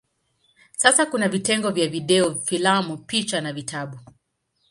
[0.77, 3.99] Sasa kuna vitengo vya video, filamu, picha na vitabu.